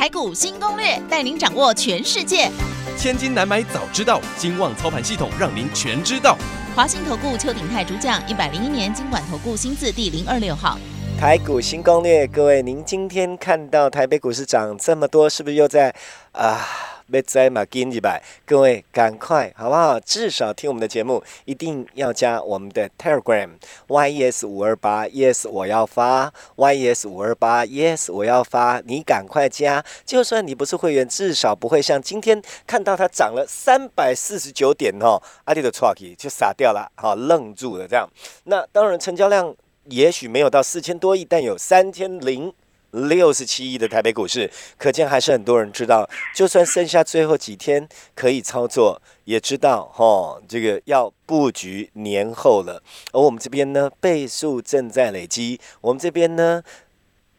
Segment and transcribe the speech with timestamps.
[0.00, 2.48] 台股新攻略，带您掌握全世界。
[2.96, 6.38] 千金难买早知道，金旺操盘系统让您全知道。
[6.74, 10.78] 华信投顾邱鼎泰主讲，一百零一年金管投顾新字第零二六号。
[11.18, 15.94] 台股新攻略，各位，您今天看到台北股市涨这么多，是不是又在
[16.32, 16.66] 啊？
[17.10, 19.98] 别再嘛跟一百，各位赶快好不好？
[20.00, 23.50] 至少听我们的节目，一定要加我们的 Telegram
[23.88, 38.08] yes 五二八 yes 我要发 yes 五二八 yes 我要发，你赶快加，就算你不是会员，至少不会像今天看到它涨了三百四十九点哦，阿弟的 truck 就傻掉了，好愣住了这样。
[38.44, 39.54] 那当然成交量
[39.84, 42.52] 也许没有到四千多亿，但有三千零。
[42.90, 52.82] 六十七亿的台北股市，可见还是很多人知道，就算剩下最后几天可以操作，也知道哈，这个要布局年后了。
[53.12, 56.62] 而我们这边呢，倍数正在累积，我们这边呢，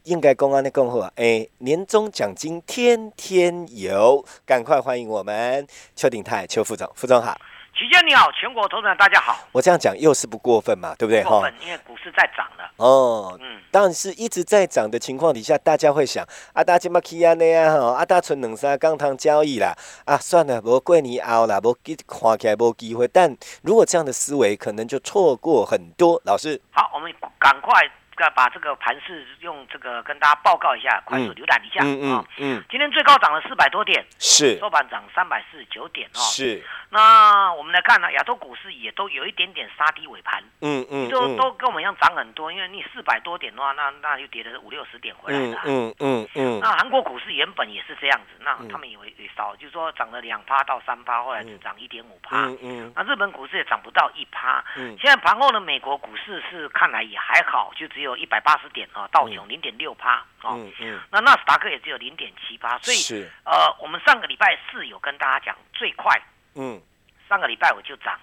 [0.04, 7.36] 应该公安的恭贺，哎，年终奖金天天有，赶快欢迎我们邱鼎泰邱副总，副总好。
[7.74, 9.34] 齐杰你好，全国投资人大家好。
[9.50, 11.22] 我这样讲又是不过分嘛，对不对？
[11.24, 12.70] 过分，因为股市在涨了。
[12.76, 23.08] 哦，嗯，但是一直在涨的情况底下，大家会想，啊，大今嘛起安尼啊，吼，啊，大存两三钢糖交易啦，啊，算了，无过年熬啦，无给看起来无机会。
[23.08, 26.20] 但如果这样的思维，可能就错过很多。
[26.26, 27.72] 老师，好，我们赶快。
[28.22, 31.80] 要把这个盘势用这个跟大家报告一下，快速浏览一下
[32.14, 32.24] 啊。
[32.38, 36.18] 嗯，今天最高涨了四百多点，是收盘涨三百四十九点哦。
[36.18, 36.62] 是。
[36.90, 40.42] 那我们来看呢，亚洲股市也都有一点点杀低尾盘。
[40.60, 41.08] 嗯嗯。
[41.08, 45.60] 都都跟我们一样涨很多，因为你四百多点的话，那那就跌了五六十点回来了。
[45.64, 46.60] 嗯嗯嗯。
[46.60, 52.42] 那韩国股市原本也是这样子，那他们以为也少，就是说涨了两趴到三趴，后来只涨一点五趴。
[52.42, 52.92] 嗯嗯。
[52.94, 54.62] 那日本股市也涨不到一趴。
[54.76, 54.96] 嗯。
[55.00, 58.11] 现在盘后呢，美国股市是看来也还好，就只有。
[58.16, 60.58] 一百八十点啊，道琼零点六趴哦，
[61.10, 66.20] 那纳斯达克也只有零点七八，所以呃，我们上个礼拜四有跟大家讲最快，
[66.54, 66.80] 嗯，
[67.28, 68.18] 上个礼拜五就涨，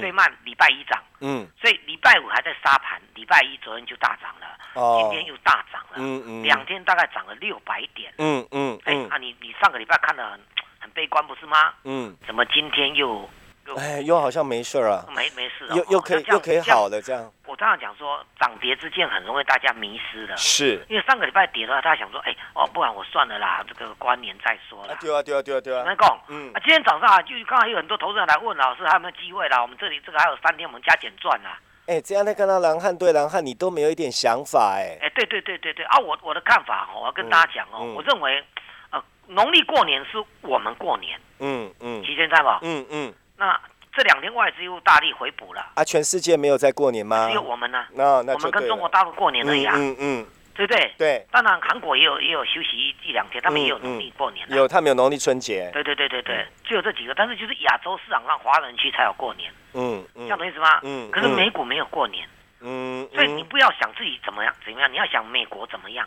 [0.00, 10.40] 最慢礼拜一涨，嗯，所以礼拜五还在杀盘，礼拜一昨天就大涨了，哦，今天又大涨了，嗯嗯，两天大概涨了六百点，嗯嗯，哎，啊你你上个礼拜看的很
[10.80, 11.74] 很悲观不是吗？
[11.84, 13.28] 嗯，怎么今天又？
[13.74, 17.32] 哎，又好像没事啊，没没事，又又可以又可以好了这样。
[17.46, 24.96] 我这样讲说，涨跌之间很容易大家迷失的，是因为上个礼拜跌的话，大家想说，哎哦，不然我算了啦，这个关年再说了。
[25.00, 25.82] 对啊对啊对啊对啊。
[25.86, 29.60] 那讲，嗯，啊，今天早上啊，就刚才有很多投资人来问老师，还有没有机会啦？
[29.62, 31.58] 我们这里这个还有三天，我们加减赚啦。
[31.86, 34.98] 哎，这样在看到狼汉对狼汉，你都没有一点想法哎。
[35.00, 38.44] 哎，对对对对对啊，我我的看法哦，我要跟大家讲哦，我认为，
[38.90, 42.58] 呃，农历过年是我们过年，嗯嗯，提前在吧？
[42.62, 43.58] 嗯嗯，那。
[43.96, 45.82] 这两天外资又大力回补了啊！
[45.82, 47.28] 全世界没有在过年吗？
[47.28, 47.86] 只有我们呢。
[47.94, 49.72] 那那我们跟中国大陆过年了呀。
[49.74, 50.92] 嗯嗯，对不对？
[50.98, 51.26] 对。
[51.30, 54.46] 当然，韩国也有也有休息一一两天，他们也有农历过年。
[54.50, 55.70] 有，他们有农历春节。
[55.72, 59.50] 对对对对对，就有这几个，但是就是亚洲市场上华人区才有过年。
[59.72, 60.80] 嗯嗯，这样懂意思吗？
[60.82, 61.10] 嗯。
[61.10, 62.28] 可是美股没有过年。
[62.60, 63.08] 嗯。
[63.14, 66.06] 所以你不要想自己怎么样怎么样，你要想美国怎么样。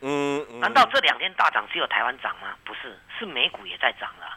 [0.00, 0.42] 嗯。
[0.58, 2.54] 难道这两天大涨只有台湾涨吗？
[2.64, 4.35] 不是，是美股也在涨了。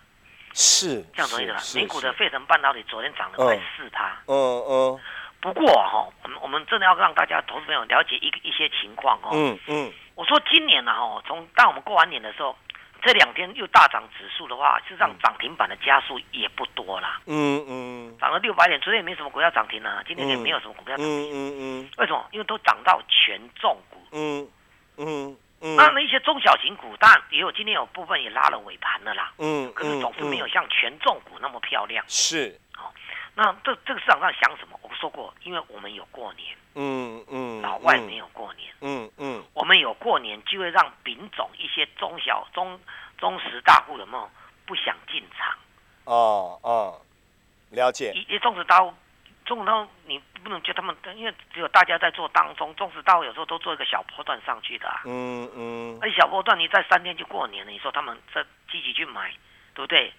[0.59, 1.61] 是这样同意的吧？
[1.73, 4.11] 美股的费城半导体昨天涨了快四趴。
[4.27, 4.35] 嗯
[4.67, 4.99] 嗯。
[5.39, 9.29] 不过哈，我们我们真的要让大家投资朋友了解一个一些情况哦。
[9.31, 9.89] 嗯嗯。
[10.15, 12.53] 我说今年呢哈，从当我们过完年的时候，
[13.01, 17.21] 这两天又大涨指数的话，事实上涨停板的加速也不多啦。
[17.25, 18.17] 嗯嗯。
[18.19, 21.31] 涨了六百点，昨天也没什么股票涨停啊，今天也没有什么股票涨停。
[21.31, 21.89] 嗯嗯嗯。
[21.95, 22.27] 为什么？
[22.33, 23.97] 因为都涨到权重股。
[24.11, 24.45] 嗯
[24.97, 25.37] 嗯。
[25.61, 29.33] 那那一些中小型股，当然也有，今天有部分也拉了尾盘的啦。
[29.37, 32.03] 嗯，可是总是没有像权重股那么漂亮。
[32.07, 32.93] 是，好，
[33.35, 34.79] 那这这个市场上想什么？
[34.81, 36.55] 我说过，因为我们有过年。
[36.75, 37.61] 嗯嗯。
[37.61, 38.73] 老外没有过年。
[38.81, 39.43] 嗯嗯。
[39.53, 42.79] 我们有过年，就会让丙种一些中小中
[43.17, 44.29] 中实大户有没有
[44.65, 45.57] 不想进场？
[46.05, 47.01] 哦哦，
[47.71, 48.13] 了解。
[48.15, 48.93] 一一中实大户。
[49.49, 54.87] 中刀你不能叫他们，因为只有大家在做当中，中石刀有时候都做一个小波段上去的。
[55.05, 55.97] 嗯嗯。
[55.99, 59.31] 而小波段你在三天就过年了，你说他们这积极去买，
[59.73, 60.13] 对不对？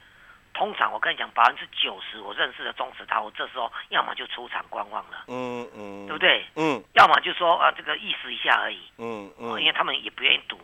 [0.52, 5.26] 通常我跟你讲，百分之九十我认识的中石刀，这时候要么就出场观望了。
[5.28, 6.06] 嗯嗯。
[6.08, 6.44] 对不对？
[6.56, 6.82] 嗯。
[6.94, 8.80] 要么就说啊，这个意思一下而已。
[8.98, 9.60] 嗯嗯。
[9.60, 10.58] 因为他们也不愿意赌，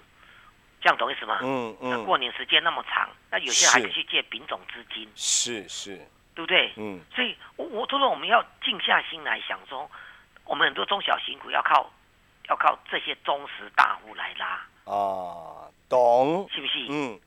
[0.80, 1.38] 这样懂意思吗？
[1.42, 1.90] 嗯嗯。
[1.90, 5.08] 那过年时间那么长，那有些还可以去借丙种资金。
[5.14, 6.04] 是是。
[6.36, 6.70] 对不对？
[6.76, 9.90] 嗯，所以，我我都说我们要静下心来想说，
[10.44, 11.90] 我们很多中小型股要靠，
[12.50, 14.46] 要靠这些中实大户来拉
[14.84, 16.46] 啊，懂？
[16.52, 16.86] 是不是？
[16.90, 17.18] 嗯，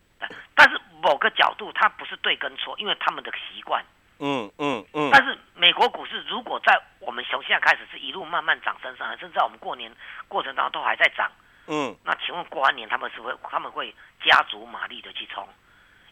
[0.53, 3.83] 但是某个角度它不是对跟错，因为他们的习惯。
[4.19, 5.09] 嗯嗯嗯。
[5.11, 9.91] 但是美国股市如果在我们从现在开始是一路慢慢涨升上来，甚至在我们过年
[10.27, 11.31] 过程当中都还在涨，
[11.65, 15.47] 嗯，那请问过完年他们是会他们会加足马力的去冲，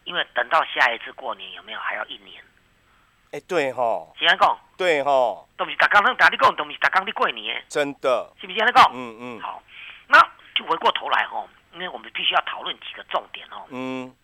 [0.02, 2.42] 因为等到下一次过年有没有还要一年？
[3.30, 5.10] 哎，对哈，是安讲，对哈，
[5.56, 8.90] 都不是刚刚打你讲，都不是刚刚的过年，真的，是不是安讲？
[8.94, 9.62] 嗯嗯，好，
[10.06, 10.18] 那
[10.54, 13.66] 就回过头来吼，因为我们必须要讨论几个重点哦。
[13.68, 14.14] 嗯，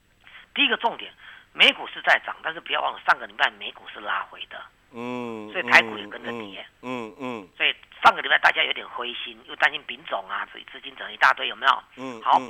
[0.54, 1.12] 第一个重点，
[1.52, 4.58] 美股是在涨，但是不要忘了上个礼拜美股是拉回的。
[4.96, 6.64] 嗯，所以台股也跟着跌。
[6.82, 11.82] 嗯嗯，所以上个礼拜大家有点灰心，又担心品种啊，所以资金整一大堆，有没有？
[11.96, 12.40] 嗯，好，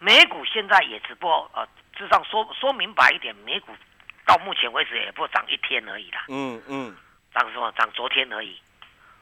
[0.00, 1.66] 美股现在也只不过呃，
[1.96, 3.72] 至少说说明白一点，美股
[4.26, 6.24] 到目前为止也不涨一天而已啦。
[6.28, 6.96] 嗯嗯，
[7.34, 7.72] 涨什么？
[7.72, 8.60] 涨昨天而已。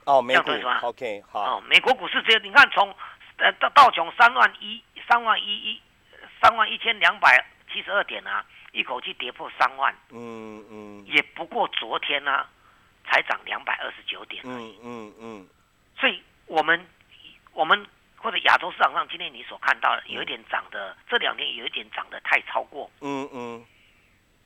[0.05, 0.51] 哦，美股
[0.83, 1.59] OK 好。
[1.59, 2.95] 哦，美国股市只有你看从
[3.39, 5.81] 呃到道琼三万一三万一一
[6.41, 9.95] 三万一千两百七十二点啊，一口气跌破三万。
[10.11, 12.47] 嗯嗯，也不过昨天呢。
[13.05, 15.49] 才涨两百二十九点嗯嗯嗯，
[15.99, 16.87] 所以我们
[17.53, 17.85] 我们
[18.17, 22.89] 或者亚洲市场上今天你所看到的有一点涨的，这两天有一点涨的太超过。
[23.01, 23.67] 嗯嗯，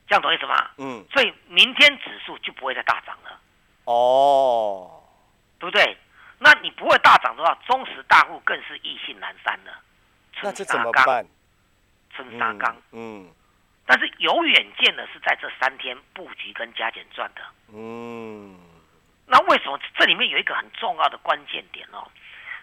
[0.07, 0.69] 这样懂意思吗？
[0.77, 3.39] 嗯，所以明天指数就不会再大涨了。
[3.85, 5.03] 哦，
[5.59, 5.97] 对不对？
[6.39, 9.73] 那你不会大涨的话，中实大户更是意兴阑珊了。
[10.41, 11.25] 那这怎么办？
[12.11, 12.75] 春沙钢。
[12.91, 13.29] 嗯。
[13.85, 17.41] 但是有远见的是在这三天布局跟加减赚的。
[17.73, 18.59] 嗯，
[19.25, 22.05] 那为什么这里面有一个很重要的关键点哦？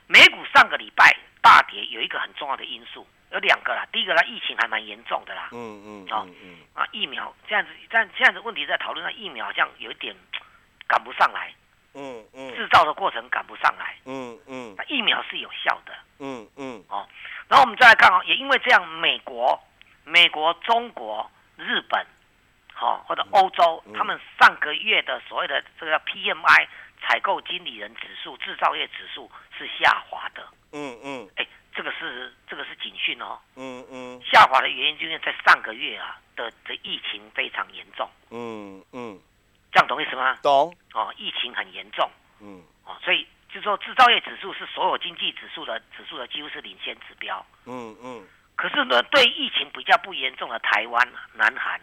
[0.06, 3.86] 美股上个礼拜大跌有一个很重要的因素，有两个啦。
[3.92, 5.50] 第一个呢，疫情还蛮严重的啦。
[5.52, 6.06] 嗯嗯。
[6.10, 10.14] 哦嗯啊，疫苗这样子，但这样子问题在讨论，那疫苗好像有一点
[10.86, 11.52] 赶不上来。
[11.94, 12.54] 嗯嗯。
[12.54, 13.96] 制造的过程赶不上来。
[14.06, 14.74] 嗯嗯。
[14.78, 15.92] 那疫苗是有效的。
[16.20, 16.84] 嗯嗯。
[16.88, 17.06] 哦，
[17.48, 19.60] 然后我们再来看哦，也因为这样，美国。
[20.06, 22.06] 美国、中国、日本，
[22.74, 26.68] 好或者欧洲，他们上个月的所谓的这个 PMI
[27.00, 30.46] 采购经理人指数、制造业指数是下滑的。
[30.74, 33.38] 嗯嗯，哎，这个是这个是警讯哦。
[33.56, 38.08] 嗯嗯，下滑的原因就是在上个月啊的的疫情非常严重。
[38.30, 39.18] 嗯嗯，
[39.72, 40.36] 这样懂意思吗？
[40.42, 40.74] 懂。
[40.94, 42.08] 哦，疫情很严重。
[42.40, 42.62] 嗯。
[42.84, 47.44] 哦，所以就说制造业指数是所有经济指数的指数的几乎是领先指标。
[47.66, 48.26] 嗯嗯。
[48.56, 51.80] 可是呢，对疫情比较不严重的台湾、南韩，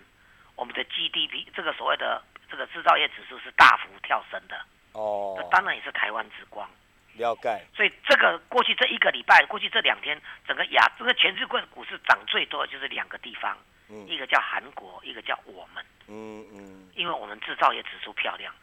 [0.56, 4.56] 我们的 GDP 这个所谓的这个制造业指数是大幅跳升的。
[4.94, 6.70] 哦，那当然也是台湾之光。
[7.18, 7.66] 了解。
[7.76, 13.58] 所以这个过去这一个礼拜，过去这两天，整个亚这个全世界股市涨最多的就是两个地方，
[13.90, 15.86] 嗯一个叫韩国，一个叫我们。
[16.08, 16.90] 嗯嗯。
[16.96, 18.54] 因为我们制造业指数漂亮。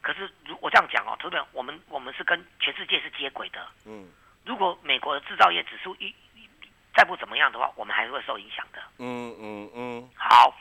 [0.00, 3.66] 可是如我这样讲哦，特别我们我们是跟全世界是接轨的。
[3.86, 4.10] 嗯。
[4.44, 6.12] 如果美国的制造业指数一
[6.94, 8.82] 再不怎么样的话，我们还是会受影响的。
[8.98, 10.10] 嗯嗯嗯。
[10.14, 10.54] 好，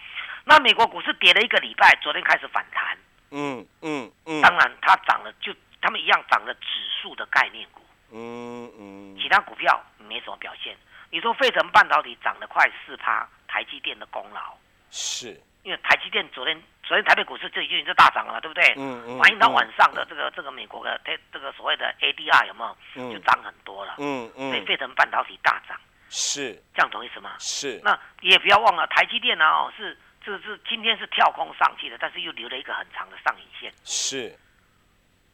[0.45, 2.97] 那美国股市跌了一个礼拜，昨天开始反弹。
[3.31, 4.41] 嗯嗯嗯。
[4.41, 6.67] 当然，它涨了，就他们一样涨了指
[7.01, 7.81] 数的概念股。
[8.11, 9.17] 嗯嗯。
[9.17, 10.75] 其他股票没什么表现。
[11.09, 14.55] 你说费城半导体涨了快四趴，台积电的功劳。
[14.89, 15.39] 是。
[15.63, 18.73] 因为台积电昨天昨天台北股市就已经是大涨了，对不对？
[18.77, 19.19] 嗯嗯。
[19.19, 23.13] 反映到晚上的这个这个美国的这这个所谓的 ADR 有没有？
[23.13, 23.95] 就涨很多了。
[23.99, 24.49] 嗯嗯。
[24.49, 25.79] 所以费城半导体大涨。
[26.09, 27.35] 是这样懂意思吗？
[27.39, 27.79] 是。
[27.83, 33.71] 那也不要忘了，台积电呢哦，是这是今天是跳空上去的，但是又留了一个很长的上影线。
[33.85, 34.35] 是。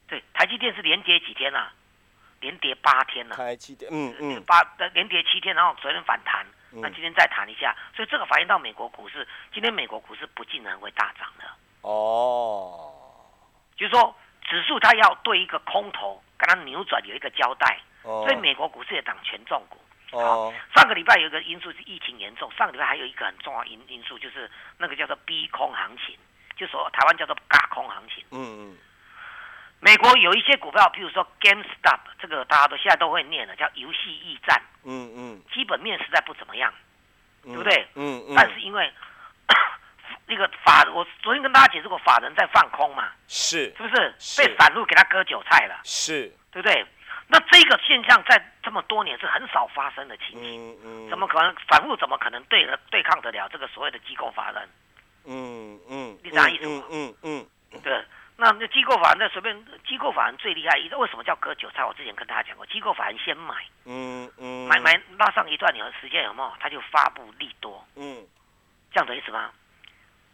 [0.07, 1.73] 对，台积电是连跌几天啊？
[2.39, 3.35] 连跌八天了。
[3.35, 4.43] 台积电，嗯嗯。
[4.45, 4.61] 八
[4.93, 11.45] 连跌七天，然后昨天反弹，那今天再弹一下，所以这个反映到美国股市，今天美国股市不竟然会大涨的。
[11.81, 12.93] 哦。
[13.75, 19.77] 就是说，指数它要对一个空头跟它扭转有一个交代，所以美国股市也涨权重股。
[20.11, 26.15] 哦，上个礼拜有一个因素是疫情严重，上个礼拜还有一个很重要因因素就是那个叫做逼空行情，
[26.55, 28.23] 就说台湾叫做嘎空行情。
[28.31, 28.77] 嗯嗯。
[29.79, 34.61] 美国有一些股票，譬如说 GameStop，这个大家都现在都会念的，叫游戏驿站。
[34.83, 35.41] 嗯嗯。
[35.53, 36.73] 基本面实在不怎么样，
[37.43, 37.87] 对不对？
[37.95, 38.33] 嗯嗯。
[38.35, 38.91] 但是因为
[40.25, 43.09] 那个法，我昨天跟大家解释过，法人在放空嘛。
[43.27, 43.73] 是。
[43.77, 45.79] 是不是被散户给他割韭菜了？
[45.83, 46.33] 是。
[46.51, 46.85] 对不对？
[47.27, 51.95] 那这个现象在这么多年是很少发生的情形，怎么可能反复？
[51.97, 54.69] 怎么可能对对抗得了这个所谓的机构法人？
[55.25, 56.63] 嗯嗯，你啥意思？
[56.65, 58.03] 嗯嗯嗯，对。
[58.37, 61.83] 那那机构法人，那随便机构法人最厉害，为什么叫割韭菜？
[61.83, 66.53] 我之前跟大家讲过，机构法人先买，嗯嗯，买买拉上一段有时间有没有？
[66.59, 68.25] 他就发布利多，嗯，
[68.91, 69.51] 这样的意思吗？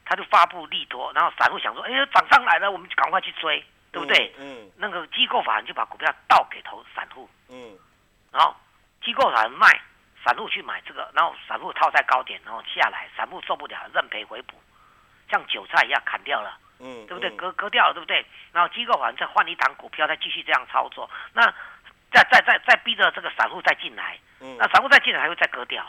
[0.05, 3.63] 他就发布利多，然后散户想说，哎呀涨上来了，我们就赶快去追。
[3.93, 4.33] 对不对？
[4.39, 7.77] 嗯，那个机构法人就把股票倒给投散户，嗯，
[8.31, 8.55] 然后
[9.03, 9.67] 机构法人卖，
[10.25, 14.59] 散户去买这个，然后散户套在高点，然后下来，散户受不了，认赔回补，
[15.29, 17.29] 像韭菜一样砍掉了，嗯，对不对？
[17.31, 18.25] 割割掉了，对不对？
[18.51, 21.09] 然后机构法人再换一档股票，再继续这样操作。
[21.33, 21.45] 那
[22.11, 25.83] 再再再再逼着这个散户再进来，嗯，那散户再进来还会再割掉，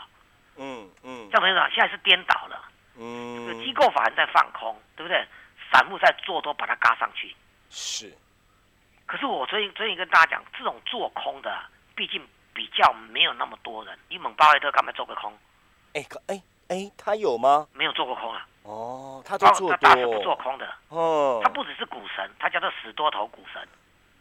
[0.55, 2.63] 嗯嗯，这样子啊，现在是颠倒了，
[2.97, 5.27] 嗯，这个机构法人在放空，对不对？
[5.71, 7.35] 散户在做多把它嘎上去，
[7.69, 8.15] 是。
[9.05, 11.61] 可是我昨天昨天跟大家讲，这种做空的，
[11.93, 13.97] 毕竟比较没有那么多人。
[14.07, 15.37] 你猛巴菲特干嘛做个空？
[15.93, 17.67] 哎，哎哎，他有吗？
[17.73, 18.47] 没有做过空啊。
[18.65, 19.69] 哦，他做多。
[19.69, 20.67] 他大是不做空的。
[20.89, 21.39] 哦。
[21.43, 23.61] 他不只是股神，他叫做死多头股神。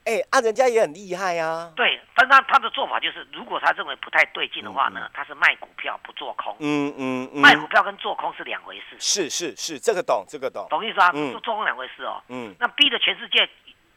[0.04, 1.72] 哎，啊，人家也很厉害呀。
[1.74, 6.54] 对，但他他的做法就是，如果他认为不太对劲的话呢，他是卖股票不做空。
[6.60, 7.40] 嗯嗯嗯。
[7.40, 8.96] 卖股票跟做空是两回事。
[8.98, 10.66] 是是是，这个懂，这个懂。
[10.68, 11.10] 懂意思啊？
[11.10, 12.22] 做做空两回事哦。
[12.28, 12.54] 嗯。
[12.60, 13.48] 那逼着全世界。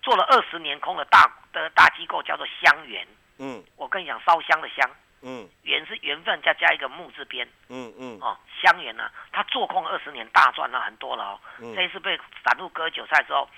[0.03, 3.05] 做了二十年空的大的大机构叫做香园，
[3.39, 4.89] 嗯，我跟你讲烧香的香，
[5.21, 11.39] 嗯，缘是缘分再加一个木字边，嗯嗯，哦，香园呢，他做空二十年大赚了很多了哦，
[11.75, 13.49] 这一次被散户割韭菜之后，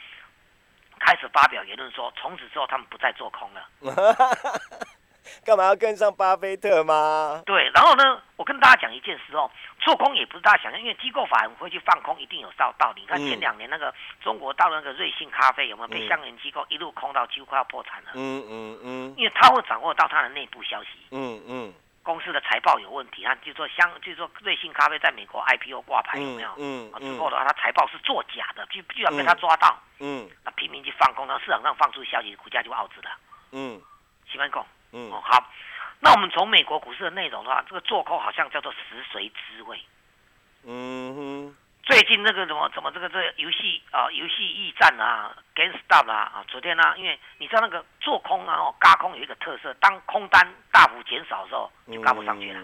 [1.00, 3.70] 开始发表言论说，从此之后他们不再做空了。
[5.46, 7.44] 干嘛要跟上巴菲特吗？
[7.46, 13.02] 对，然后呢，我跟大家讲一件事哦，做空也不是大家想象，因为机构法人会去放空，一定有道道理。
[13.02, 18.12] 你看前两年那个中国大陆那个瑞幸咖啡有没有被香港机构一路空到几乎快要破产了？
[18.16, 20.90] 嗯嗯嗯，因为他会掌握到他的内部消息。
[21.12, 26.50] 嗯嗯，公司的财报有问题，他就说香，就说瑞幸咖啡在美国 IPO 挂牌有没有？
[26.58, 29.78] 嗯嗯，之后的话，他财报是作假的，居居然被他抓到。
[30.00, 33.10] 嗯，那拼命去放空，然后市场上放出消息，股价就傲子了。
[33.52, 33.82] 嗯，
[34.32, 34.66] 喜欢空。
[34.92, 35.44] 嗯，好，
[36.02, 39.80] 那我们从美国股市的内容的话，这个做空好像叫做食髓知味。
[40.64, 52.60] 嗯哼，最近那个什么什么这个这个游戏啊，游戏驿站啊，GameStop 啦啊，昨天呢，因为你知道那个做空啊，哦，嘎空有一个特色，当空单大幅减少的时候，就嘎不上去了。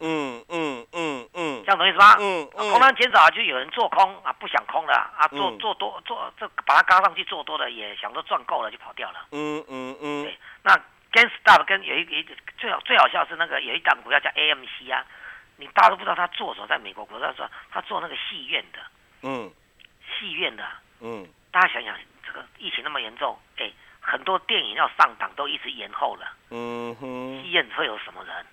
[0.00, 2.16] 嗯嗯嗯嗯，这样懂意思吗？
[2.20, 9.26] 嗯嗯，空单减少就有人做空啊，不想空了啊，做做多做这把它嘎上去做多的也想说赚够了就跑掉了。
[9.32, 10.74] 嗯嗯嗯，对，那。
[11.12, 12.26] GameStop 跟有一一
[12.58, 15.04] 最好最好笑是那个有一档股票叫 AMC 啊，
[15.56, 18.78] 你大家都不知道他做什么，在美国股票说他做那个戏院的，
[19.22, 19.50] 嗯，
[20.18, 20.64] 戏院的，
[21.00, 21.96] 嗯，大家想想
[22.26, 28.46] 这个疫情那么严重，哎，很多电影要上档都一直延后了，嗯哼，戏院会有什么人？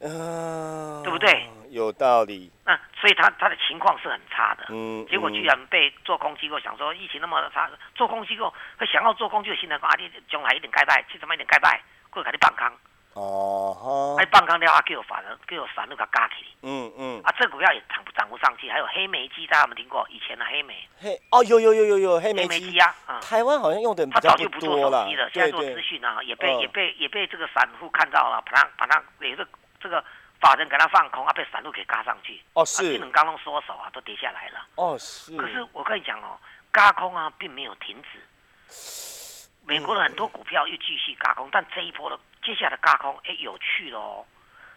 [0.00, 1.48] 嗯，对不对？
[1.76, 2.50] 有道理。
[2.64, 11.80] 那所以他他的情况是很差的，嗯，结果居然被做空机构想说疫情那么差，做空机构会想要做空就心态讲啊，你将来一点盖拜，去什么一点盖拜，
[12.10, 12.76] 过来给你放空。
[13.14, 14.20] 哦哈。
[14.20, 16.46] 哎，放空的话，给我反了，给我散那个加起。
[16.62, 17.20] 嗯嗯。
[17.22, 20.06] 啊，这股票也涨不涨不上去，还有黑莓机，大家有没有听过？
[20.10, 20.74] 以前的黑莓。
[20.98, 22.94] 黑哦，有有有有有黑莓机啊。
[23.22, 25.06] 台湾好像用的比较不多了。
[25.32, 29.46] 现在做资讯啊，也被也被也被这个散户看到了，把它把它也是。
[29.78, 30.02] 这个
[30.40, 35.36] 法人给他放空啊，被散户给嘎上去哦，是技能刚刚缩手啊，都跌下来了哦，是。
[35.36, 36.38] 可是我跟你讲哦，
[36.70, 39.48] 嘎空啊，并没有停止。
[39.66, 44.24] 美国的很多股票又继续嘎空，但这一波的接下来嘎空，哎，有趣了哦。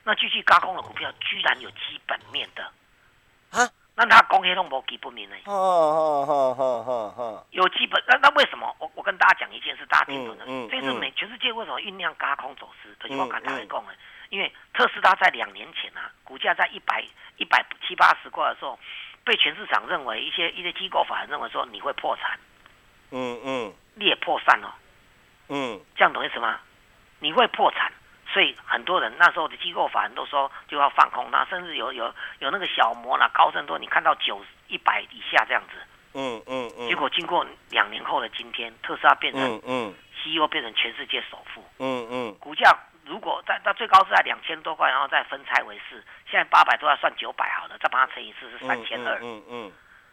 [0.03, 2.63] 那继续嘎空的股票，居然有基本面的
[3.51, 3.69] 啊？
[3.95, 5.35] 那他公黑都没基本面呢？
[5.45, 8.73] 哦哦哦哦哦哦，有基本那那为什么？
[8.79, 10.45] 我我跟大家讲一件事，大家听懂的。
[10.71, 12.95] 这次美全世界为什么酝酿嘎空走势？
[13.01, 13.91] 这句话跟大家讲呢？
[14.29, 17.03] 因为特斯拉在两年前啊，股价在一百
[17.37, 18.79] 一百七八十块的时候，
[19.23, 22.39] 被全市场认为一些一些机构法人认为说你会破产，
[23.11, 24.75] 嗯嗯，裂破散了，
[25.49, 26.59] 嗯，这样懂意思吗？
[27.19, 27.91] 你会破产，
[28.31, 35.77] 所以很多人那时候的机构法人都说就要放空，那甚至有有有那个小摩啦、高盛都，你看到九一百以下这样子，
[36.13, 39.93] 嗯嗯嗯，结果经过两年后的今天，特斯拉变成嗯嗯
[40.23, 42.77] ，CEO 变成全世界首富，嗯嗯，股价。
[43.09, 45.95] 如果在到最高是在两千多块，然后再分拆为四，
[46.29, 49.17] 现在八百多要算九百好了，再把它乘以四是三千二。
[49.23, 49.71] 嗯嗯。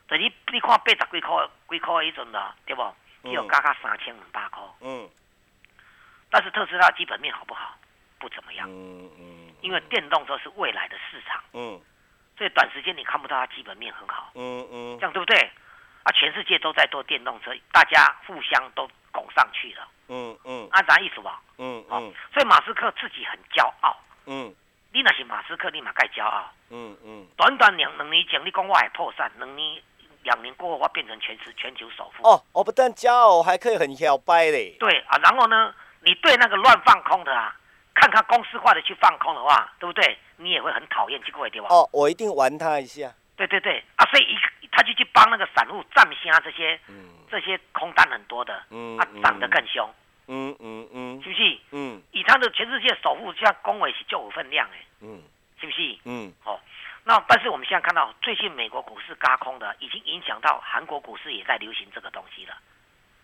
[0.08, 2.82] 等于你看八十几块、几块一种的，对不？
[3.22, 4.62] 只有加加三千五百块。
[4.80, 5.06] 嗯。
[6.30, 7.76] 但是特斯拉基本面好不好？
[8.18, 8.66] 不怎么样。
[8.70, 9.54] 嗯嗯。
[9.60, 11.42] 因为电动车是未来的市场。
[11.52, 11.78] 嗯。
[12.38, 14.30] 所以短时间你看不到它基本面很好。
[14.34, 14.98] 嗯嗯。
[14.98, 15.38] 这样对不对？
[16.04, 19.86] 啊，全世界都在做电动车，大家互相都拱上去了。
[20.08, 21.40] 嗯嗯，按啥意思吧？
[21.58, 23.96] 嗯嗯，所以马斯克自己很骄傲。
[24.26, 24.54] 嗯，
[24.92, 26.50] 你那是马斯克，立马该骄傲。
[26.70, 29.82] 嗯嗯，短短两两年前，你讲我还破产，两年
[30.22, 32.28] 两年过后，我变成全世全球首富。
[32.28, 34.76] 哦，我不但骄傲，还可以很摇摆嘞。
[34.78, 37.54] 对啊，然后呢，你对那个乱放空的啊，
[37.94, 40.18] 看看公司化的去放空的话，对不对？
[40.36, 41.68] 你也会很讨厌，这个对吧？
[41.70, 43.12] 哦，我一定玩他一下。
[43.36, 46.78] 对对对，啊，所以一他就去帮那个散户占下这些。
[47.26, 47.28] 嗯。
[47.30, 49.88] 这些空单很多的，嗯，啊，涨得更凶，
[50.28, 51.58] 嗯嗯嗯，是不是？
[51.72, 55.22] 嗯，以他的全世界首富，像公伟是就有分量哎，嗯，
[55.60, 55.98] 是不是？
[56.04, 56.58] 嗯，哦，
[57.04, 62.54] 那但是我们现在看到最近美国股市嘎空的，已经影响到韩国股市也在流行这个东西了。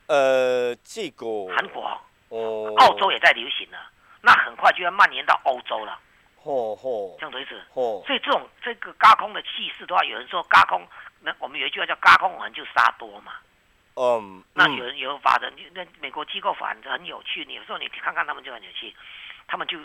[0.08, 3.78] 呃，这个韩国，哦，澳洲也在流行了，
[4.20, 5.98] 那很快就要蔓延到欧洲了。
[6.42, 7.54] 嚯嚯，这样的意思。
[7.74, 10.84] 哦，所以这种这个高空的气势的话，有人说高空，
[11.20, 13.34] 那我们有一句话叫“高空横就杀多”嘛。
[13.94, 14.42] 嗯。
[14.54, 18.94] 那有人有法的，那美国机构反正很有趣，你有时候你看看他们就很有趣，
[19.46, 19.78] 他们就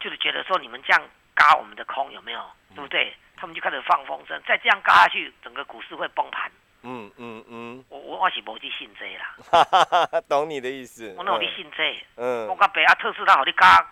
[0.00, 1.02] 就是觉得说你们这样
[1.34, 3.14] 嘎我们的空有没有，对不对？
[3.36, 6.50] 他们就开始放风声，再这样嘎下去，整个股市会崩盘。
[6.82, 7.84] 嗯嗯嗯。
[7.88, 10.22] 我我我是无去信这啦。
[10.28, 11.12] 懂你的意思。
[11.18, 11.96] 我哪有去信这？
[12.16, 12.46] 嗯。
[12.46, 13.86] 我甲白啊，特斯拉好你加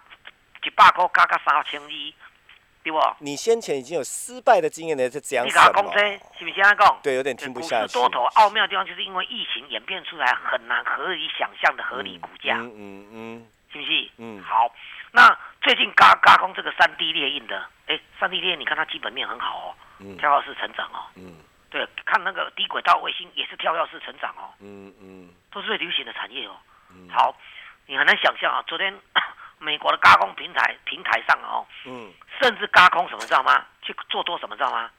[0.62, 1.88] 一百块，加到三千二，
[2.82, 2.98] 对不？
[3.20, 5.82] 你先前已经有失败的经验了，在讲什么？
[5.82, 6.00] 你讲这
[6.38, 6.98] 是不是这样讲？
[7.02, 7.92] 对，有点听不下去。
[7.94, 12.56] 多头奥妙的地方，就是因为疫情演变出来很难合理想象的合理股价。
[12.56, 13.46] 嗯嗯嗯。
[13.72, 14.10] 是不是？
[14.18, 14.42] 嗯。
[14.42, 14.70] 好，
[15.12, 17.64] 那最近嘎嘎空这个三 D 列印的。
[17.86, 21.34] 哎，三 D 列，你看它基本面很好哦，嗯，跳跃式成长哦，嗯，
[21.68, 26.54] 对，看那个低轨道卫星也是跳跃式成长哦，嗯嗯，都是最流行的产业哦，
[26.90, 27.36] 嗯，好，
[27.86, 28.94] 你很难想象啊，昨天
[29.62, 33.64] 美国的高空平台平台上哦，嗯，甚至高空什么知道吗？
[33.80, 34.90] 去做多什么知道吗？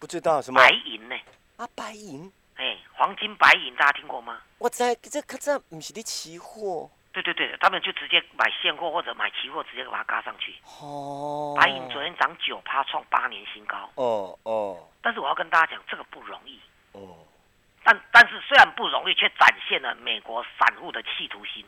[0.00, 1.16] 不知道什么白银呢？
[1.56, 4.40] 啊，白银，哎，黄金白银大家听过吗？
[4.58, 6.90] 我在这可这不是的期货。
[7.12, 10.54] 对对对，他们就直接买现货或者买期货，直接把它嘎上去。
[10.80, 11.56] 哦。
[11.60, 13.90] 白银昨天涨九趴，创八年新高。
[13.96, 14.88] 哦哦。
[15.02, 16.60] 但是我要跟大家讲，这个不容易。
[16.92, 17.16] 哦。
[17.82, 21.64] 但但是虽然不容易，却展现了美国散户的企图心，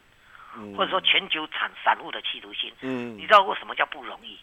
[0.76, 2.72] 或者说全球产散户的企图心。
[2.80, 3.16] 嗯。
[3.16, 4.38] 你知道为什么叫不容易？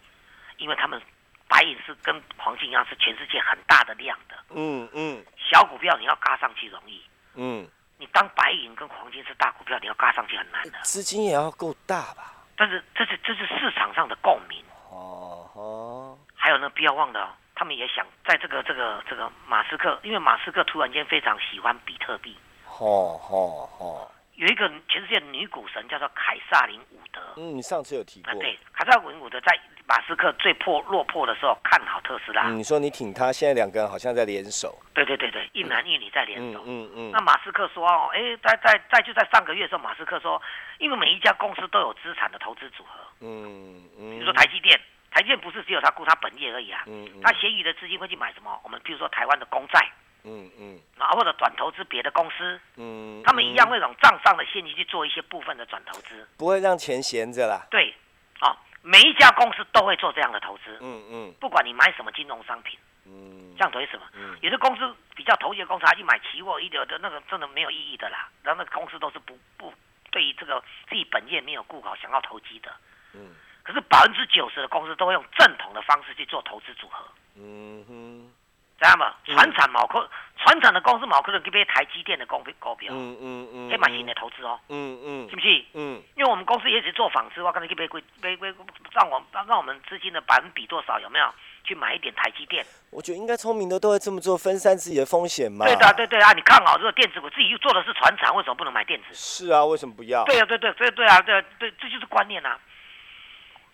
[0.58, 1.02] 因为他们
[1.48, 4.36] 白银是跟黄金一样，是全世界很大的量的。
[4.50, 5.24] 嗯嗯。
[5.38, 7.02] 小股票你要嘎上去容易。
[7.36, 7.68] 嗯。
[7.98, 10.80] 你当白银跟黄金是大股票，你要嘎上去很难的。
[10.84, 12.34] 资金也要够大吧？
[12.56, 14.64] 但是这是这是市场上的共鸣。
[14.90, 16.18] 哦哦。
[16.36, 22.38] 还有呢，不要忘了，他们也想在这个这个这个马斯克，因为马斯克突然间非常喜欢比特币。
[22.80, 24.12] 哦哦哦。
[24.40, 27.20] 有一个全世界女股神叫做凯撒琳伍德。
[27.36, 28.34] 嗯，你上次有提过。
[28.36, 29.60] 对，凯撒琳伍德在。
[29.86, 32.48] 马斯克最破落魄的时候，看好特斯拉。
[32.52, 34.78] 你说你挺他，现在两个人好像在联手。
[34.94, 36.62] 对对对对，一男一女在联手。
[36.64, 37.12] 嗯嗯。
[37.12, 40.40] 那马斯克说哦，哎，在在在就在上个月的时候，马斯克说，
[40.78, 43.00] 因为每一家公司都有资产的投资组合。
[43.22, 44.12] 嗯嗯。
[44.12, 46.84] 比如说台积电，台积电不是只有他顾他本业而已啊。
[46.86, 47.22] 嗯嗯。
[47.24, 48.60] 他闲余的资金会去买什么？
[48.64, 49.90] 我们比如说台湾的公债。
[50.30, 50.80] 嗯嗯。
[50.98, 52.60] 啊，或者转投资别的公司。
[52.76, 53.24] 嗯。
[53.26, 56.28] 他们一样会从账上的现金去做一些部分的转投资。
[56.38, 57.66] 不会让钱闲着啦。
[57.72, 57.94] 对。
[58.40, 58.56] 啊。
[58.82, 64.06] 每一家公司都会做这样的投资，嗯嗯，不管你买什么金融商品，嗯，这样等于什么？
[64.14, 68.30] 嗯，有的公司比较投机的公司，他去买期货，一点的那个真的没有意义的啦。
[68.42, 69.74] 然后那个公司都是不不
[70.12, 72.72] 对于这个自己本业没有顾好，想要投机的，
[73.14, 73.36] 嗯。
[73.64, 78.34] 可是百分之九十的公司都会用正统的方式去做投资组合，嗯哼。
[78.80, 79.14] 知道吗？
[79.26, 85.66] 船产毛科，船产的公司毛科的这边台积电的股票，股票，嗯嗯嗯，可以买新的投资哦，嗯嗯，是不是？
[85.74, 88.54] 嗯，因为我们公司也是做纺织，我刚才去买贵买买，
[88.94, 91.00] 让我让让我们资金的百分比多少？
[91.00, 91.26] 有没有
[91.64, 92.66] 去买一点台积电？
[92.90, 95.66] 我觉得应该聪明的都会这么做，分散自己的风险嘛。
[95.66, 99.08] 对的，对对啊，你看好这个电子股，自己又做的是船厂，为什么不能买电子？
[99.14, 100.24] 是啊，为什么不要？
[100.24, 102.58] 对啊，对对对对啊，对对，这就是观念啊。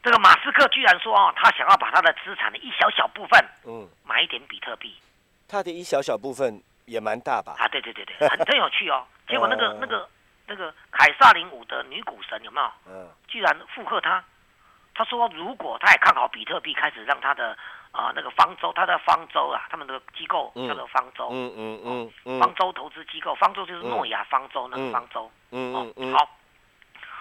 [0.06, 4.96] 这个马斯克居然说啊，他想要把他的资产的一小小部分，嗯，买一点比特币。
[5.48, 7.56] 他的一小小部分也蛮大吧？
[7.58, 9.04] 啊，对对对对，很 很有趣哦。
[9.28, 10.08] 结果那个那个
[10.46, 12.72] 那个凯撒林伍的女股神有没有？
[12.88, 14.24] 嗯，居然附和他。
[14.94, 17.58] 他说，如果他也看好比特币，开始让他的
[17.92, 26.30] 啊那个方舟，他的方舟啊，他们的机构叫做方舟，嗯嗯嗯，方舟投资机构，方舟就是诺亚方舟那个方舟，嗯嗯嗯，好，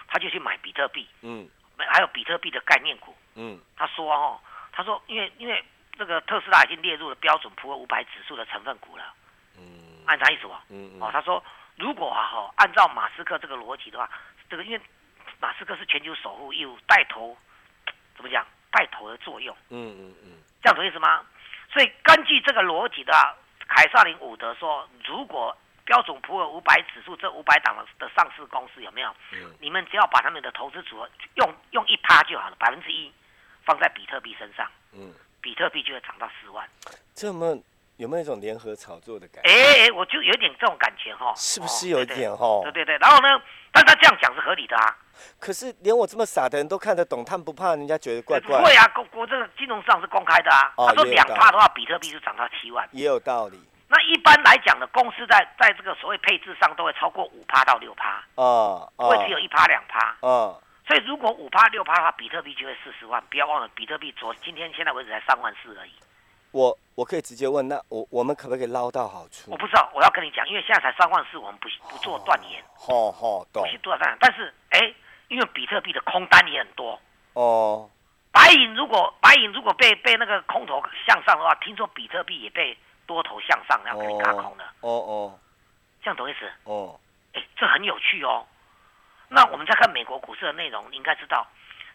[0.07, 1.49] 他就去买比特币，嗯。
[1.77, 4.39] 还有比特币的概念股，嗯，他说哦，
[4.71, 5.63] 他说因为因为
[5.97, 9.03] 这个特斯拉已经列入了标准普尔五百指数的成分股了，
[9.57, 10.59] 嗯，按他意思哦？
[10.69, 11.43] 嗯哦，他说
[11.75, 14.09] 如果啊哈，按照马斯克这个逻辑的话，
[14.49, 14.81] 这个因为
[15.39, 17.37] 马斯克是全球守护业务带头，
[18.15, 18.45] 怎么讲？
[18.71, 19.55] 带头的作用？
[19.69, 21.23] 嗯嗯嗯，这样懂意思吗？
[21.71, 23.13] 所以根据这个逻辑的
[23.69, 29.09] 凯撒林伍德说，如果标准普尔五百指数这五百档的的上市公司有没有？
[29.33, 33.11] 嗯，你们只要把他们的投资组合用用一趴就好了，百分之一
[33.63, 36.67] 放在比特币身上，嗯，比特币就会涨到十万。
[37.13, 37.55] 这么
[37.97, 39.49] 有没有一种联合炒作的感觉？
[39.49, 41.31] 哎哎，我就有点这种感觉哈。
[41.35, 42.61] 是不是有一点哈？
[42.63, 43.41] 对对对，然后呢？
[43.71, 44.97] 但他这样讲是合理的啊。
[45.39, 48.57] 可是连我这么傻的人都看得懂，他们不怕人家觉得怪怪？
[48.57, 50.73] 不会啊，公我这个金融市场是公开的啊。
[50.77, 52.87] 他说两趴的话，比特币就涨到七万。
[52.91, 53.61] 也有道理。
[54.05, 63.23] 那一般来讲的公司在在这个所谓配置上都会超过五趴到六趴，哦，不会只有一趴两趴，哦，所以如果五趴六趴的话，比特币就会四十万。
[63.29, 65.91] 不要忘了，比特币昨今天现在为止才三万四而已。
[66.51, 69.51] 我我可以直接问，那我我们可不可以捞到好处？
[69.51, 72.63] 我不知道，我要跟你讲，因为现在才三万四，我们不不做断言。
[72.77, 73.63] 好好懂。
[73.63, 74.93] 不做断言，但是哎，
[75.27, 76.99] 因为比特币的空单也很多。
[77.33, 77.89] 哦。
[78.31, 84.63] 白银如果白银如果被被那个空头向上的话，听说比特币也被多头向上，然后给你轧空的。
[84.81, 85.39] 哦哦。
[86.03, 86.51] 这样懂意思？
[86.63, 86.99] 哦。
[87.33, 88.45] 哎，这很有趣哦。
[89.27, 91.47] 那我们再看美国股市的内容，你应该知道，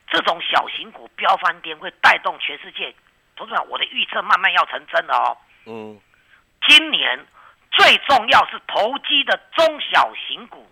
[0.09, 2.95] 这种小型股飙翻天会带动全世界。
[3.37, 5.37] 同志们，我的预测慢慢要成真了哦。
[5.67, 6.01] 嗯。
[6.67, 7.27] 今年
[7.71, 10.71] 最重要是投机的中小型股。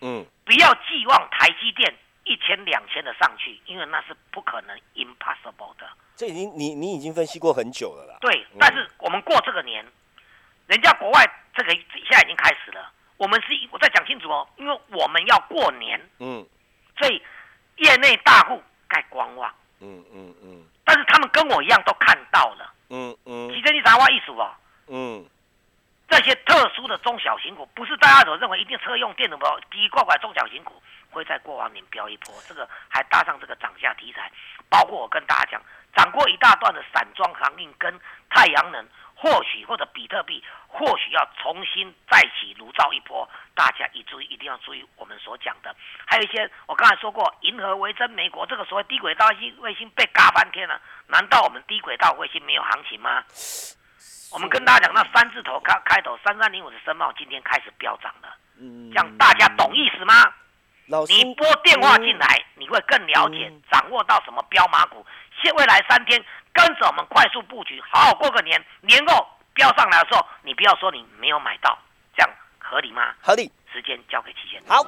[0.00, 0.24] 嗯。
[0.44, 5.88] 不要寄望台积电一千两千的上去，因为那是不可能，impossible 的。
[6.20, 8.18] 这已经你你已经分析过很久了啦。
[8.20, 9.82] 对，但是我们过这个年，
[10.66, 12.92] 人家国外这个现在已经开始了。
[13.16, 16.46] 我们是，我再讲清楚哦，因为我们要过年，嗯，
[16.98, 17.22] 所以
[17.76, 24.52] 业内大户该观望，嗯嗯嗯，但是他们跟我一样都看到了，嗯嗯，其实你啥话意思哦，
[24.88, 25.24] 嗯，
[26.06, 34.30] 这些特殊的中小型股，不是大家所认为一定车用电的不奇奇怪怪中小型股会在过完年飙一波，这个还搭上这个涨价题材，
[34.68, 35.62] 包括我跟大家讲，
[35.94, 37.98] 涨过一大段的散装航运跟
[38.28, 38.86] 太阳能。
[39.22, 45.76] 或许或者比特币或许要重新再起炉灶一波，大家一注意一定要注意我们所讲的，
[46.06, 53.22] 还有一些我刚才说过，银河维珍美国这个所谓低轨道卫星被嘎翻天了，难道我们低轨道卫星没有行情吗？
[54.32, 60.14] 我们跟大家讲，那三字头开开头三三零五的申茂今天开始飙涨了，这样大家懂意思吗？
[61.08, 65.06] 你拨电话进来，你会更了解掌握到什么标马股，
[65.42, 66.22] 现未来三天。
[66.52, 68.60] 跟着我们快速布局，好好过个年。
[68.80, 69.24] 年后
[69.54, 71.78] 飙上来的时候，你不要说你没有买到，
[72.16, 73.14] 这样合理吗？
[73.22, 73.50] 合理。
[73.72, 74.60] 时间交给齐贤。
[74.66, 74.84] 好。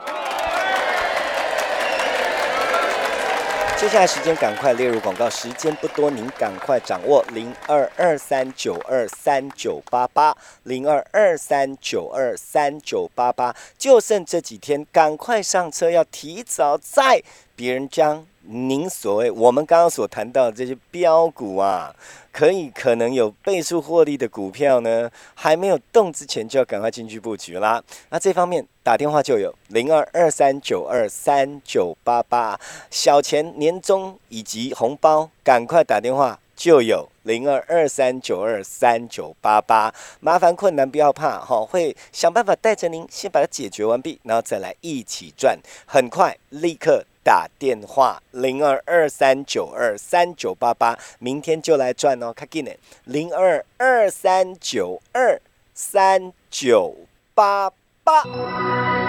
[3.76, 17.22] 接下来时间赶快列入广告，时间不多，您赶快掌握零二二三九二三九八八零二二三九二三九八八，就剩这几天，赶快上车，要提早在
[17.54, 18.26] 别人将。
[18.44, 21.94] 您所谓我们刚刚所谈到的这些标股啊，
[22.32, 27.82] 可以可能有倍数获利的股票呢，还没有动之前就要赶快进去布局啦。
[28.10, 32.58] 那这方面打电话就有零二二三九二三九八八，
[32.90, 39.92] 小钱年终以及红包，赶快打电话就有零二二三九二三九八八。
[40.20, 47.04] 麻烦困难不要怕哈，会想办法带着您先把它解决完毕，然后再来一起赚，很快立刻。
[47.24, 52.70] 打电话零二二三九二三九八八，明天就来赚哦，卡紧呢，
[53.04, 55.40] 零二二三九二
[55.74, 56.94] 三九
[57.34, 57.72] 八
[58.04, 59.01] 八。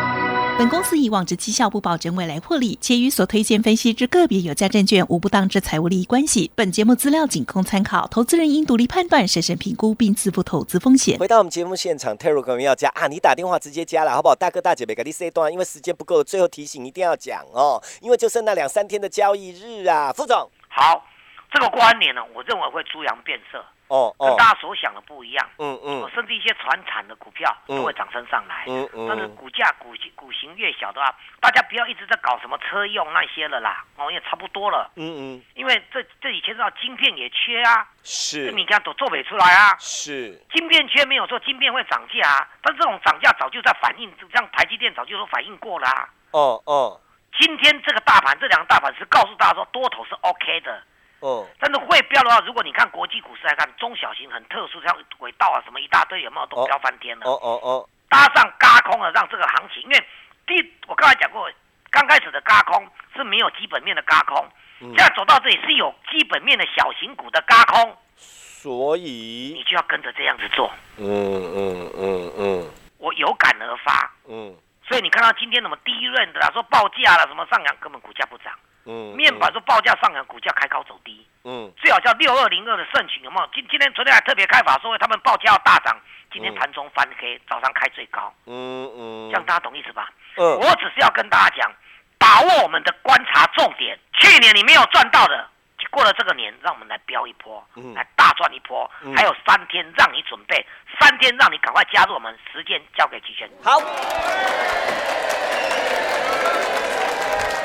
[0.55, 6.51] 本公司以往之绩效不保证未来获利，且与所推荐分析之个别有价证券无不当之财务利益关系。
[6.53, 11.17] 本节目资料仅供参考，投资人应独立判断、审慎评估并自负投资风险。
[11.17, 14.35] 回到我们节目现场 t e r r 可能要加啊，你打电话直接加了，好不好？
[14.35, 20.47] 大哥大姐别给你 say 段，因为时间不够，最后提醒一定要讲哦，因为就剩那两三天的交易日啊，副总。
[20.69, 21.03] 好，
[21.51, 23.57] 这个观念呢，我认为会猪羊变色。
[23.87, 25.49] 哦，跟大家所想的不一样。
[25.57, 28.65] 嗯嗯，甚至一些传产的股票都会涨升上来。
[28.67, 33.83] 嗯嗯，但是股价股股型越小的话，大家不要一直在搞什么车用那些了啦。
[33.97, 34.89] 哦，也差不多了。
[34.95, 37.87] 嗯嗯，因为这这以前知道晶片也缺啊。
[38.03, 38.51] 是。
[38.51, 39.75] 你看都做不出来啊。
[39.79, 40.41] 是。
[40.51, 46.09] 晶片缺没有说晶片会涨价啊，但这种涨价早就在反映，像台积电早就都反映过了啊。
[46.31, 46.99] 哦哦。
[47.39, 50.83] 今天这个大盘，这两个大盘是告诉大家说多头是 OK 的。
[51.23, 57.25] 哦，但是会飙的话，如果你看国际股市来看，中小型很特殊，像轨道啊什么一大堆，有没有都飙翻天了？
[57.25, 60.05] 哦哦哦，搭上嘎空了，让这个行情，因为
[60.45, 61.49] 第我刚才讲过，
[61.89, 64.45] 刚开始的嘎空是没有基本面的嘎空，
[64.79, 70.69] 现在走到这里是有基本面的小型股的嘎空，所以你就要跟着这样子做。
[70.97, 74.11] 嗯嗯嗯嗯，我有感而发。
[74.27, 74.53] 嗯，
[74.85, 78.51] 所以你看到今天什么低润的啦，说报价了什么上扬，根本股价不涨。
[78.85, 81.25] 嗯，面板说报价上扬，股价开高走低。
[81.45, 83.49] 嗯，最好叫六二零二的盛群有没有？
[83.53, 85.97] 今今天昨天还特别开法说他们报价要大涨，
[86.31, 88.33] 今天盘中翻黑，早上开最高。
[88.45, 90.09] 嗯嗯，这样大家懂意思吧？
[90.37, 91.71] 嗯，我只是要跟大家讲，
[92.17, 93.99] 把握我们的观察重点。
[94.19, 95.47] 去年你没有赚到的，
[95.91, 98.89] 过了这个年，让我们来飙一波，来大赚一波。
[99.15, 100.65] 还有三天让你准备，
[100.99, 103.49] 三天让你赶快加入我们，时间交给齐轩。
[103.63, 103.79] 好。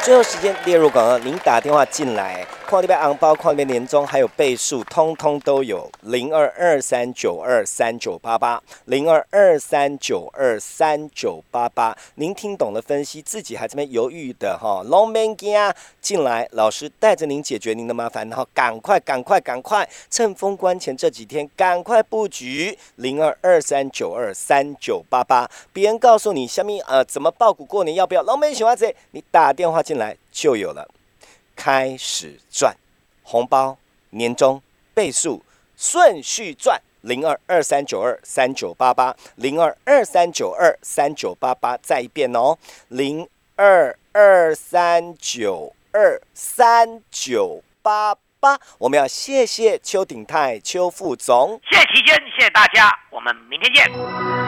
[0.08, 5.90] 最后时间列入广告，您打电话进来，矿里边昂包，矿里边年终还有倍数，通通都有。
[6.02, 11.96] 零二二三九二三九八八，零二二三九二三九八八。
[12.16, 15.34] 您听懂了分析，自己还这边犹豫的哈，Long man
[16.02, 22.78] 进来，老师带着您解决您的麻烦，然后赶快赶快赶快，趁封关前这几天赶快布局。
[22.96, 28.94] 零二二三九二三九八八，别人告诉你下面呃怎么报股过年要不要？Long man 喜欢谁？
[29.12, 30.86] 你打电话进来就有了。
[31.58, 32.76] 开始赚
[33.24, 33.76] 红包，
[34.10, 34.62] 年终
[34.94, 35.44] 倍数
[35.76, 48.56] 顺序赚零二二三九二三九八八零二二三九二三九八八再一遍哦，零二二三九二三九八八。
[48.78, 54.47] 我们要谢谢邱鼎泰邱副总，谢谢期间，谢谢大家，我们明天见。